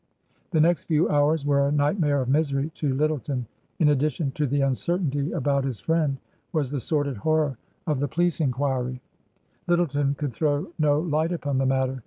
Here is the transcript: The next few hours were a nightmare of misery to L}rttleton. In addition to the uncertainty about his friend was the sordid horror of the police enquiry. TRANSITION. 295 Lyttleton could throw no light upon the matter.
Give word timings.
The 0.49 0.59
next 0.59 0.85
few 0.85 1.07
hours 1.09 1.45
were 1.45 1.67
a 1.67 1.71
nightmare 1.71 2.21
of 2.23 2.27
misery 2.27 2.71
to 2.73 2.87
L}rttleton. 2.99 3.45
In 3.77 3.87
addition 3.89 4.31
to 4.31 4.47
the 4.47 4.61
uncertainty 4.61 5.31
about 5.31 5.63
his 5.63 5.79
friend 5.79 6.17
was 6.51 6.71
the 6.71 6.79
sordid 6.79 7.17
horror 7.17 7.59
of 7.85 7.99
the 7.99 8.07
police 8.07 8.41
enquiry. 8.41 8.99
TRANSITION. 9.67 10.09
295 10.15 10.17
Lyttleton 10.17 10.17
could 10.17 10.33
throw 10.33 10.71
no 10.79 10.99
light 10.99 11.31
upon 11.31 11.59
the 11.59 11.67
matter. 11.67 11.99